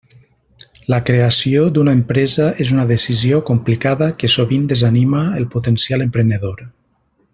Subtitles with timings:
[0.93, 6.65] La creació d'una empresa és una decisió complicada que sovint desanima al potencial emprenedor.